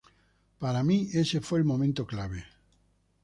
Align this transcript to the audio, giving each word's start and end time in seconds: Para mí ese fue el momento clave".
Para 0.57 0.81
mí 0.81 1.09
ese 1.13 1.41
fue 1.41 1.59
el 1.59 1.63
momento 1.65 2.07
clave". 2.07 2.45